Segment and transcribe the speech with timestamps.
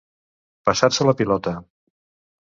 [0.69, 1.53] Passar-se la pilota.